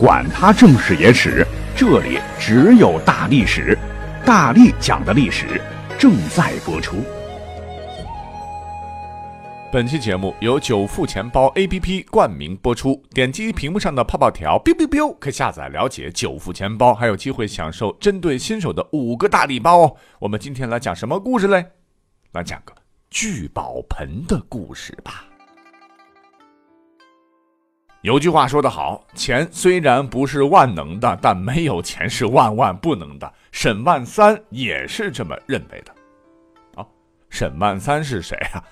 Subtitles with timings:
[0.00, 3.76] 管他正史野史，这里只有大历史，
[4.24, 5.60] 大力讲的历史
[5.98, 7.04] 正在播出。
[9.70, 19.96] 本期节目由九富钱包 APP 冠名播出，点击屏幕上的泡泡条，biu biu biu，可以下载了解九富钱包，还有机会享受针对新手的五个大礼包哦。
[20.18, 21.62] 我们今天来讲什么故事嘞？
[22.32, 22.72] 来讲个
[23.10, 25.26] 聚宝盆的故事吧。
[28.02, 33.30] 有句话说得好，钱虽然不是万能的，但没有钱是万万不能的。
[33.52, 35.92] 沈万三也是这么认为的。
[36.80, 36.86] 啊，
[37.28, 38.64] 沈万三是谁啊？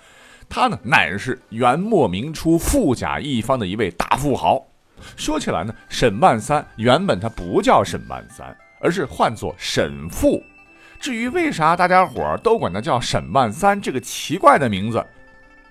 [0.49, 4.67] 他呢，乃是元末明初富甲一方的一位大富豪。
[5.15, 10.43] 说起来呢，沈万三原本他不叫沈万三，而是唤作沈富。
[10.99, 15.05] 至于为啥大家伙都管他叫沈万三这个奇怪的名字？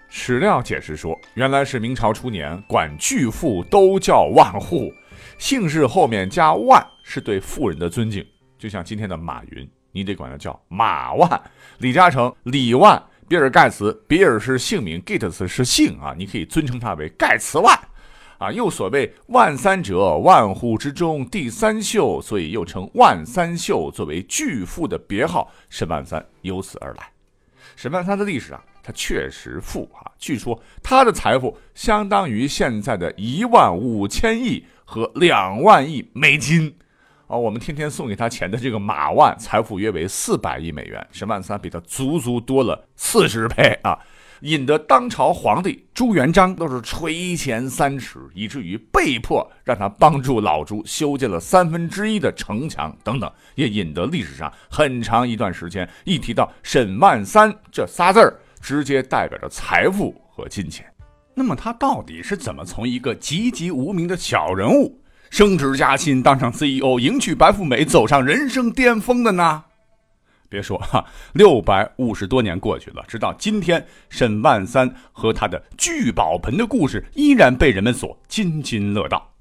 [0.10, 4.92] 史料解释说，原来是明朝初年，管巨富都叫万户，
[5.38, 8.26] 姓氏后面加万是对富人的尊敬。
[8.58, 11.30] 就像今天的马云，你得管他叫马万；
[11.80, 17.78] 李嘉诚、李万；比尔盖茨，比尔是姓名，Gates 是姓啊，你可以尊称他为盖茨万。
[18.38, 27.10] 啊，又所谓万三者，万户之中第三秀，所以又称万三秀，作为巨富的别号，沈万三由此而来。
[27.76, 28.64] 沈万三的历史啊。
[28.88, 36.74] 他确实富啊，据说他的财富相当于现在的一万五千亿和两万亿美金，
[37.28, 44.00] 啊，我们天天送给他钱的这个马万财富约为四百亿美元，沈万三比他足足多了四十倍啊，
[44.40, 58.40] 引得当朝皇帝朱元璋都是垂涎三尺，以至于被迫让他帮助老朱修建了三分之一的城墙等等，也引得历史上很长一段时间一提到沈万三这仨字儿。
[58.62, 60.86] 直接代表着财富和金钱。
[61.34, 69.64] 那么他到底是怎么从一个籍籍无名的小人物，升职加薪，当上 CEO，迎娶白富美，走上人生巅峰的呢？
[70.50, 79.32] 别说哈，六百五十多年过去了，直到今天，沈万三和他的聚宝盆的故事依然被人们所津津乐道。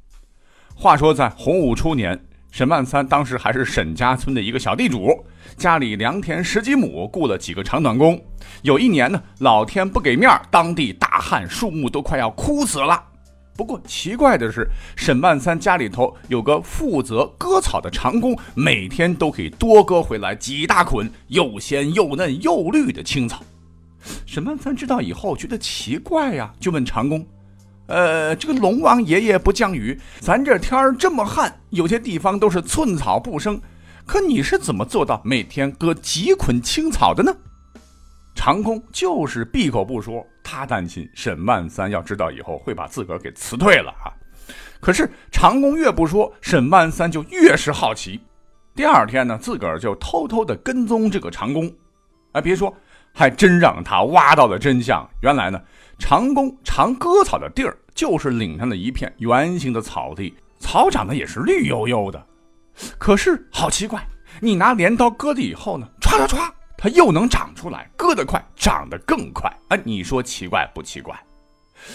[0.74, 2.26] 话说在洪武初年。
[2.56, 5.22] 沈万三当时还是沈家村的一个小地主，
[5.58, 8.18] 家里良田十几亩，雇了几个长短工。
[8.62, 12.98] 有一年呢，老天不给面儿，当地大旱，树木都快要枯死了。
[13.58, 23.42] 不过奇怪的是，沈万三家里头有个负责割草的长工，每天都可以多割回来几大捆又鲜又嫩又绿的青草。
[24.24, 27.22] 沈万三知道以后觉得奇怪呀，就问长工。
[27.86, 33.60] 呃，这个龙王爷爷不降雨，咱这天儿这么旱，有些地方都是寸草不生。
[34.04, 37.34] 可你是怎么做到每天割几捆青草的呢？
[38.34, 44.12] 长工就是闭口不说，他担心沈万三要知道以后会把自个儿给辞退了啊。
[44.80, 48.20] 可是长工越不说，沈万三就越是好奇。
[48.74, 51.72] 第二天呢，自个儿就偷偷的跟踪这个长工，
[52.32, 52.72] 哎，别说，
[53.16, 55.08] 还真让他挖到了真相。
[55.22, 55.60] 原来呢。
[55.98, 62.22] 长工常割草的地儿，就是岭上的一片圆形的草地，草长得也是绿油油的。
[62.98, 64.06] 可是好奇怪，
[64.38, 69.50] 你拿镰刀割了以后呢，唰唰唰，它又能长出来，割得快，长得更快。
[69.68, 71.18] 啊，你说奇怪不奇怪？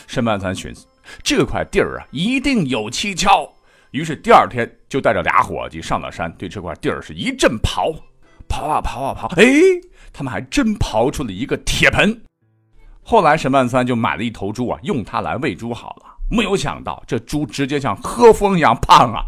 [0.08, 0.88] 沈万三寻思，
[1.22, 3.48] 这块地儿啊，一定有蹊跷。
[3.92, 7.96] 于是第二天就带着俩伙计上了山，对这块地儿是一阵刨，
[8.50, 9.46] 刨啊刨啊刨，哎，
[10.14, 12.22] 他们还真刨出了一个铁盆。
[13.04, 16.06] 后来沈万三就买了一头猪啊，用它来喂猪好了。
[16.30, 19.26] 没有想到这猪直接像喝风一样胖啊！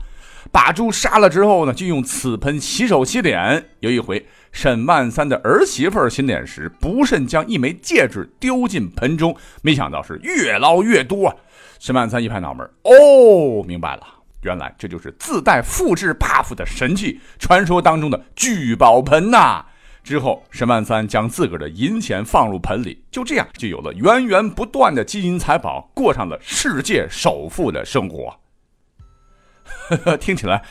[0.52, 3.66] 把猪杀了之后呢，就用此盆洗手洗脸。
[3.80, 11.36] 有一回，沈万三的儿媳妇洗脸时不慎将一枚戒指丢进盆中，没想到是越捞越多！
[11.80, 14.04] 沈万三一拍脑门，哦，明白了，
[14.44, 19.66] 原来这就是自带复制 buff 的神器，传说当中的聚宝盆呐！
[20.04, 28.38] 之后，沈万三将自个儿的银钱放入盆里，就这样就有了源源不断的金银财宝，过上了世界首富的生活。
[30.20, 30.62] 听起来，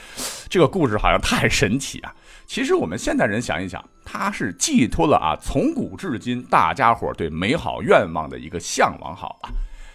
[0.50, 2.14] 这个故事好像太神奇啊！
[2.46, 9.16] 其实我们现代人想一想，它是寄托了啊从古至今大家伙对美好愿望的一个向往。
[9.16, 9.50] 好了，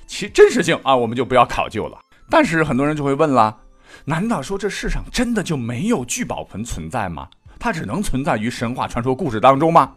[0.08, 2.00] 其真实性啊，我们就不要考究了。
[2.28, 3.56] 但是很多人就会问了：
[4.06, 7.30] 难道说这世上真的就没有聚宝盆存在吗？
[7.60, 9.94] 它只能存在于神话传说故事当中吗？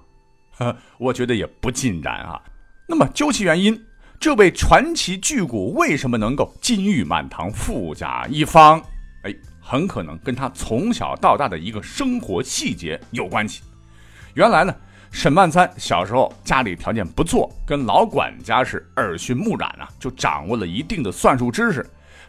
[0.58, 2.40] 呵， 我觉得也不尽然啊。
[2.86, 3.80] 那么究其原因，
[4.18, 8.82] 这位传奇巨贾为什么能够金玉满堂、富甲一方？
[9.22, 13.62] 哎，很可能跟他从小到大的一个生活细节有关系。
[14.34, 14.74] 原来呢，
[15.10, 21.84] 沈万三小时候家里条件不错，跟老管家是耳熏目染啊，就掌握了一定的算术知识。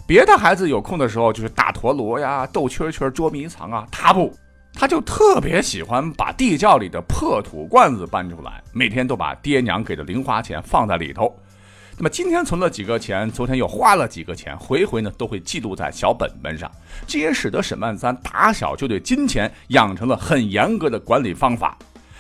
[0.08, 4.34] 别的孩子有空的时候就是打陀螺呀、斗蛐蛐、捉迷藏啊，他不，
[4.74, 11.34] 他就特别喜欢把地窖里的破土罐子搬出来，每天都把爹娘给的零花钱放在里头。
[11.98, 16.72] 那么今天存了几个钱，昨天又花了几个钱，回回呢都会记录在小本本上。
[17.06, 21.78] 这也使得沈万三打小就对金钱养成了很严格的管理方法。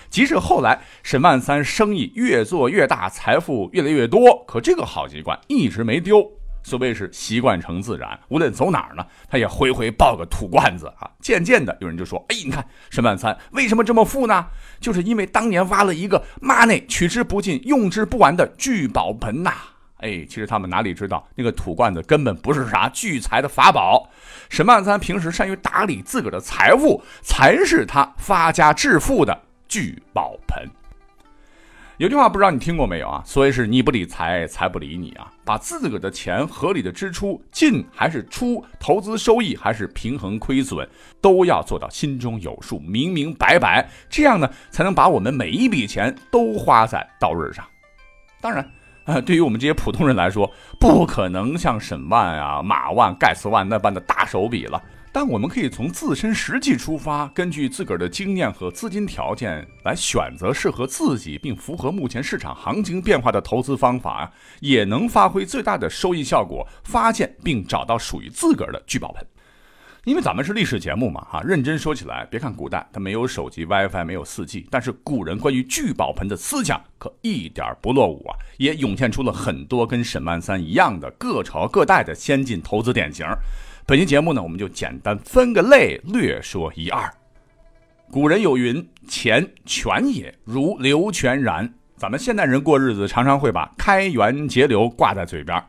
[0.09, 6.29] 即使后来沈万三生意越做越大，财富越来越多，可这个好习惯一直没丢。
[6.63, 11.09] 所谓是习惯成自然，无论走哪儿呢，他也回回抱个土罐子啊。
[11.19, 14.47] 渐渐的，有人就说：“哎，你看沈万三为什么这么富呢？
[14.79, 19.53] 就是因为当年挖了一个妈内取之不尽、用之不完的聚宝盆呐。”
[20.01, 24.09] 哎，其实他们哪里知道，那个土罐子根本不是啥聚财的法宝。
[24.49, 30.67] 沈万三平时善于打理自个儿的财富，才是他发家致富的聚宝盆。
[32.01, 33.21] 有句话不知道你听过没有啊？
[33.23, 35.31] 所以是你不理财，财不理你啊。
[35.45, 40.89] 把自个的钱合理的支出，进还是出，投资收益还是平衡亏损，
[41.21, 43.87] 都要做到心中有数，明明白白。
[44.09, 47.63] 这样呢，才能把我们每一笔钱都花在刀刃上。
[48.41, 48.67] 当然。
[49.05, 54.81] 啊，对于我们这些普通人来说，不可能像沈万啊、马万、盖茨万那般的大手笔了。
[55.13, 64.31] 但我们可以从自身实际出发，根据自个儿的经验和资金条件来选择适合自己并符合目前市场行情变化的投资方法，
[64.61, 69.27] 也能发挥最大的收益效果，发现并找到属于自个儿的聚宝盆。
[70.05, 83.27] 因为咱们是历史节目嘛，哈，认真说起来，别看古代它没有手机、WiFi，没有 4G，但是古人关于聚宝盆的思想可一点不落伍啊，也涌现出了很多跟沈万三一样的各朝各代的先进投资典型。
[83.85, 87.11] 本期节目呢，我们就简单分个类，略说一二。
[88.11, 95.61] 古人有云：“钱泉也，如流泉然。”咱们现代人过日子常常会把开源节流挂在嘴边。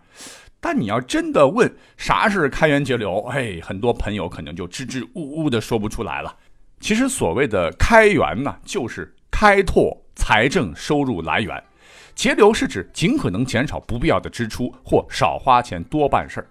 [0.61, 6.33] 但你要真的问啥是开源节流，哎，很多朋友可能就支支吾吾的说不出来了。
[6.81, 11.57] 其实所谓的开源呢，就是开拓财政收入来源；
[12.15, 16.47] 节流是指尽可能减少不必要的支出或少花钱多办事儿。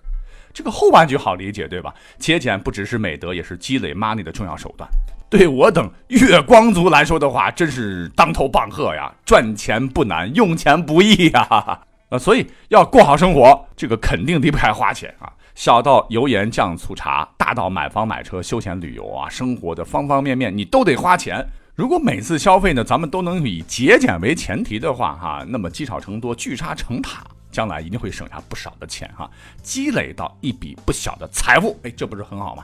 [0.54, 1.94] 这个后半句好理解，对吧？
[2.18, 4.90] 节俭不只是美德，也是积累 money 的重要手段。
[5.30, 9.10] 对我等月光族来说的话，真是当头棒喝呀！
[9.26, 11.80] 赚钱不难，用钱不易呀。
[12.10, 15.32] 呃，所以要过好生活，这个肯定离不开花钱啊。
[15.56, 21.46] 小到油盐酱醋茶，大到买房买车、休闲旅游啊，生活的方方面面你都得花钱。
[21.76, 29.30] 如果每次消费呢，咱们都能以节俭为前提的话，哈，那么积少成多，聚沙成塔，将来一定会省下不少的钱哈，
[29.62, 31.80] 积累到一笔不小的财富。
[31.84, 32.64] 哎，这不是很好吗？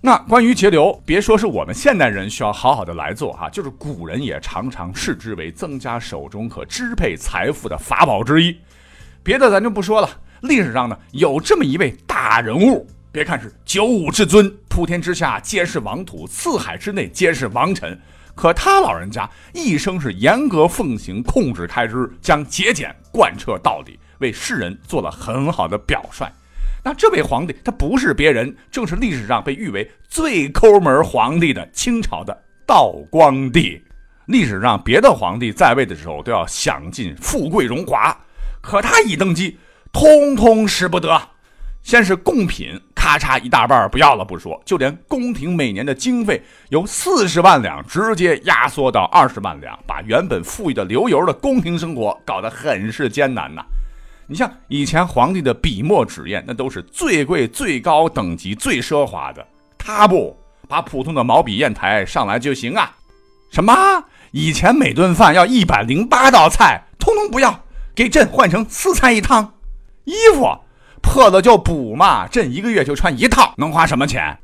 [0.00, 8.56] 那关于节流，别说是我们现代人需要好好的来做哈，就是古人也常常视之为增加手中可支配财富的法宝之一。
[9.24, 10.08] 别的咱就不说了，
[10.42, 18.00] 历史上呢有这么一位大人物，别看是九五至尊，普天之下皆是王土，四海之内皆是王臣，
[18.38, 26.24] 可他老人家一生是严格奉行控制开支，将节俭贯彻到底，为世人做了很好的表率。
[26.84, 33.82] 那这位皇帝，他不是别人，正是历史上被誉为最抠门皇帝的清朝的道光帝。
[34.26, 38.16] 历史上别的皇帝在位的时候都要享尽富贵荣华，
[38.60, 39.58] 可他一登基，
[39.92, 41.20] 通通使不得。
[41.82, 53.62] 先是贡品，咔嚓一大半不要了不说，就连宫廷每年的经费由四十万两直接压缩到二十万两，把原本富裕的流油的宫廷生活搞得很是艰难呐。
[54.26, 59.46] 你像以前皇帝的笔墨纸砚，那都是最贵、最高等级、最奢华的。
[59.78, 62.96] 他不把普通的毛笔砚台上来就行啊？
[63.52, 63.72] 什么？
[64.32, 67.60] 以前每顿饭要一百零八道菜，通通不要，
[67.94, 69.54] 给朕换成四菜一汤。
[70.04, 70.58] 衣服
[71.02, 74.38] 破了就补嘛，朕一个月就穿一套，能花什么钱？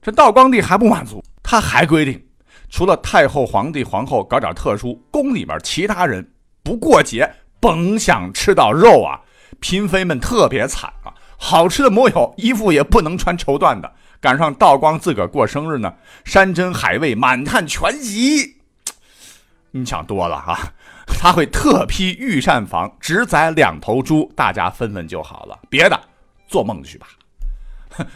[0.00, 2.22] 这道光帝还不满足，他还规定，
[2.68, 6.32] 除了太后、皇帝、皇后搞点特殊，宫里面其他人
[6.62, 7.30] 不过节。
[7.60, 9.20] 甭想吃到肉啊！
[9.60, 13.92] 嫔妃们特别惨啊，好吃的没有，衣服也不能穿绸缎的。
[14.20, 15.94] 赶上道光自个儿过生日呢，
[16.24, 18.56] 山珍海味满汉全席，
[19.70, 20.72] 你想多了啊！
[21.18, 25.58] 他会特批御膳房，只宰两头猪，大家分分就好了。
[25.70, 26.00] 别的，
[26.48, 27.06] 做梦去吧！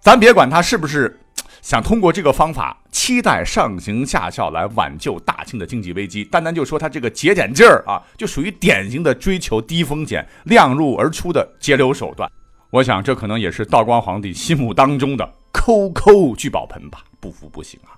[0.00, 1.20] 咱别管他是不是。
[1.62, 6.22] 想通过这个方法，期待上行下效来挽救大清的经济危机。
[6.22, 12.30] 单单就说他这个节俭劲儿啊，就属于典型的追求低风险、量入而出的节流手段。
[12.68, 17.96] 我想这可能也是道光皇帝心目当中的抠抠聚宝盆吧，不服不行啊！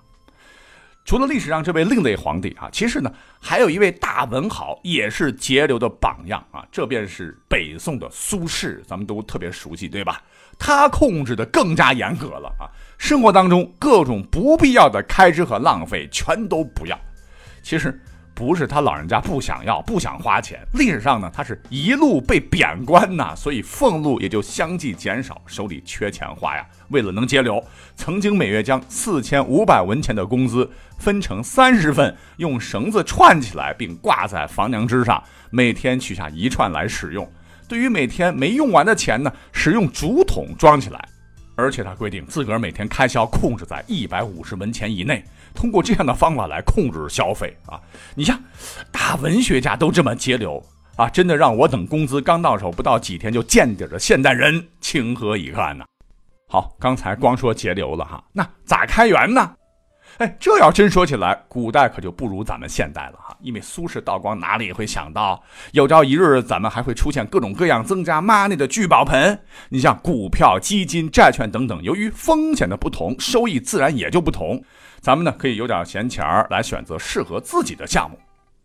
[1.07, 3.09] 除了历史上这位另类皇帝啊，其实呢，
[3.39, 10.21] 还有一位大文豪也是节流的榜样啊，这便是北宋的苏轼，咱们都特别熟悉，对吧？
[10.59, 12.67] 他控制的更加严格了啊！
[12.97, 16.99] 生活当中各种不必要的开支和浪费全都不要。
[17.63, 17.97] 其实
[18.37, 26.63] 不是他老人家不想要、不想花钱，历史上呢，他是一路被贬官呐，所以俸禄也就相继减少，手里缺钱花呀。
[26.89, 27.59] 为了能节流，
[27.95, 37.27] 曾经每月将四千五百文钱的工资分成三十份，用绳子串起来，并挂在房梁之上，每天取下一串来使用。
[37.67, 41.09] 对于每天没用完的钱呢，使用竹筒装起来，
[41.57, 45.23] 而且他规定自个儿每天开销控制在一百五十文钱以内，
[45.55, 47.81] 通过这样的方法来控制消费啊！
[48.15, 48.39] 你像
[48.91, 50.63] 大文学家都这么节流
[50.95, 55.83] 啊，真的让我等工资刚到手不到几天就见底的现代人情何以堪呢？
[56.47, 59.51] 好，刚才光说节流了哈，那咋开源呢？
[60.17, 63.37] 哎，这要真说起来，古代可就不如咱们现代了哈。
[63.41, 65.43] 因为苏轼、道光哪里会想到，
[65.73, 69.39] 有朝一日咱们还会出现各种各样增加 money 的聚宝盆？
[69.69, 74.63] 你像股票、基金、债券等等，由于风险的不同，收益自然也就不同。
[74.99, 78.19] 咱们呢，可以有点闲钱儿来选择适合自己的项目。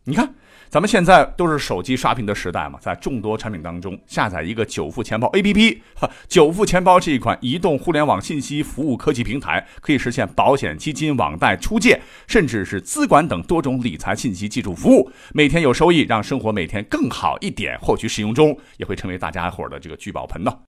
[0.04, 0.34] 你看。
[0.72, 17.78] 咱们现在都是手机刷屏的时代嘛，在众多产品当中下载一个久富钱包 APP，哈，久富钱包是一款移动互联网信息服务科技平台，可以实现保险、基金、网贷、出借，甚至是资管等多种理财信息技术服务，每天有收益，让生活每天更好一点。
[17.82, 20.60] 或许使用中也会成为大家伙的这个聚宝盆呢。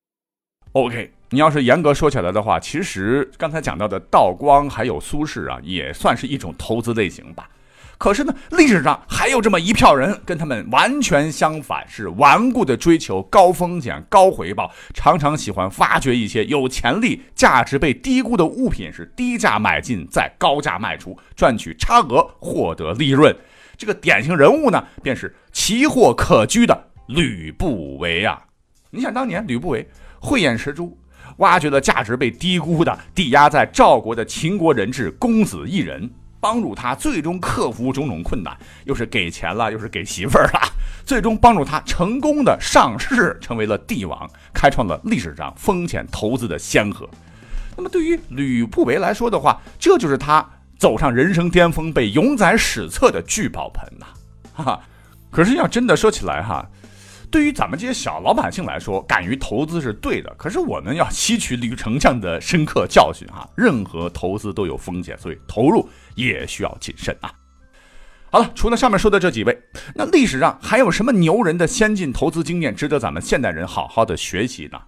[0.72, 7.48] OK，你要是严格说起来的话，其实刚才讲到的道光还有苏轼啊，也算是一种投资类型吧。
[7.96, 23.34] 可是呢，历史上还有这么一票人，跟他们完全相反，是顽固的追求高风险、高回报，常常喜欢发掘一些有潜力、价值被低估的物品，是低价买进，再高价卖出，赚取差额，获得利润。
[23.76, 28.42] 这个典型人物呢，便是奇货可居的吕不韦啊！
[28.90, 29.88] 你想当年吕不韦
[30.20, 30.96] 慧眼识珠，
[31.38, 36.10] 挖掘了价值被低估的抵押在赵国的秦国人质公子异人。
[36.44, 40.60] 帮助他最终克服种种困难，又是给钱了，又是给媳妇儿了，
[41.06, 47.08] 最终帮助他成功的上市，成为了帝王，开创了历史上风险投资的先河。
[47.74, 50.46] 那么对于吕不韦来说的话，这就是他
[50.78, 54.06] 走上人生巅峰、被永载史册的聚宝盆呐！
[54.52, 54.80] 哈哈，
[55.30, 56.68] 可是要真的说起来哈。
[57.34, 60.32] 对于咱们这些小老百姓来说，敢于投资是对的。
[60.38, 63.44] 可是我们要吸取吕丞相的深刻教训啊！
[63.56, 67.32] 任何投资都有风险，所以投入也需要谨慎啊。
[68.30, 69.60] 好了，除了上面说的这几位，
[69.96, 74.78] 那历史上还有什么牛人的先进投资经验值得咱们现代人好好的学习呢？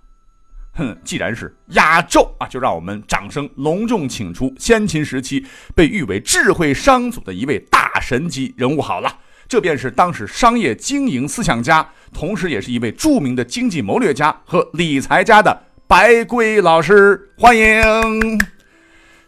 [0.75, 9.19] 哼，既然是压轴啊，就让我们掌声隆重请出先秦时期被誉为智慧商祖的一位大神级人物好了。
[9.49, 18.41] 这便是当时商业经营思想家，同时也是一位著名的经济谋略家和理财家的白圭老师，欢迎。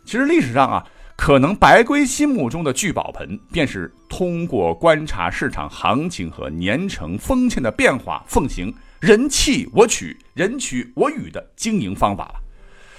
[0.05, 0.85] 其实历史上啊，
[1.17, 12.35] 可能白圭心目中的聚宝盆，便是通过观察市场行情和年成风欠的变化，奉行人弃我取、人取我予的经营方法了。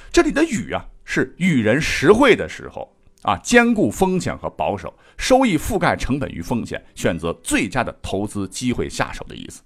[0.10, 2.96] 这里的予啊，是与人实惠的时候。
[3.24, 9.62] 啊，兼顾风险和保守，收益覆盖成本与风险，选择最佳的投资机会下手的意思。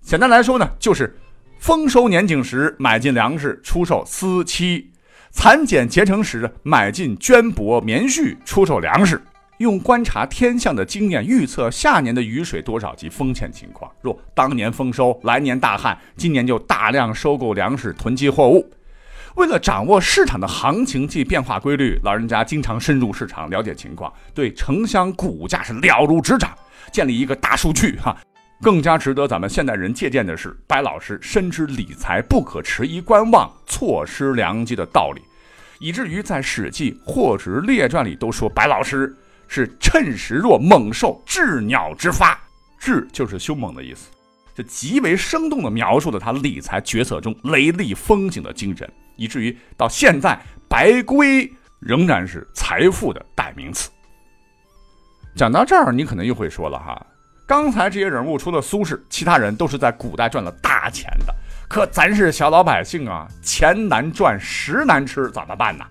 [0.00, 1.14] 简单来说呢，就是
[1.58, 4.86] 丰收年景时买进粮食，出售丝漆；
[5.30, 9.20] 蚕茧结成时买进绢帛棉絮，出售粮食。
[9.58, 13.92] 用观察天象的经验预测下年的雨水多少及风险情况。
[14.00, 18.66] 若当年丰收，来年大旱，今年就大量收购粮食，囤积货物。
[19.40, 26.54] 为了掌握市场的行情及变化规律，老人家经常深入市场了解情况，对城乡股价是了如指掌，
[26.92, 28.14] 建立一个大数据哈。
[28.60, 35.22] 更加值得咱们现代人借鉴的是，白老师深知理财不可迟疑观望，错失良机的道理，
[35.78, 39.16] 以至于在《史记·货殖列传》里都说白老师
[39.48, 42.38] 是趁时若猛兽至鸟之发，
[42.78, 44.10] 至就是凶猛的意思。
[44.54, 53.90] 这极为生动地描述了他理财决策中雷厉风行的精神，以至于到现在，白圭仍然是财富的代名词。
[55.36, 57.06] 讲到这儿，你可能又会说了哈，
[57.46, 61.34] 刚才这些人物除了苏轼，其他人都是在古代赚了大钱的，
[61.68, 65.84] 可咱是小老百姓啊，钱难赚，食难吃，怎么办呢？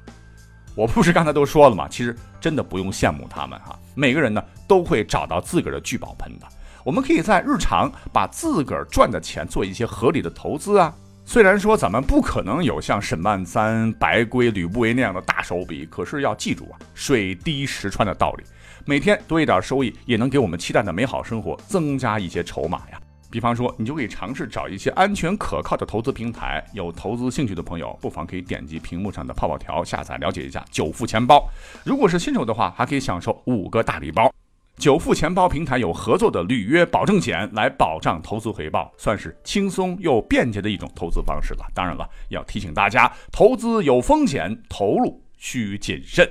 [0.75, 1.87] 我不是刚才都说了吗？
[1.89, 6.47] 其实真的不用羡慕他们哈，每个人呢都会找到自个儿的聚宝盆的。
[6.83, 10.93] 我们可以在日常把自个儿赚的钱做一些合理的投资啊。
[11.25, 18.43] 虽然说咱们不可能有像沈万三、白圭、吕不韦那样的大手笔，可是要记住啊，水滴石穿的道理。
[18.85, 22.99] 每天多一点收益，也能给我们期待的美好生活增加一些筹码呀。
[23.29, 26.65] 比方说，你就可以尝试找一些安全可靠的投资平台。
[26.73, 31.47] 有投资兴趣的朋友，不妨可以点击屏幕上的泡泡条下载了解一下九富钱包。
[31.83, 34.33] 如果是新手的话，还可以享受五个大礼包。
[34.79, 41.65] 九富钱包平台有合作的履约保证险来保障投资回报，算是轻松又便捷的一种投资方式了。
[41.75, 46.27] 当然了，要提醒大家，投资有风险，投入需谨慎。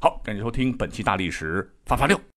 [0.00, 2.20] 好，感谢收听本期大历史发发六。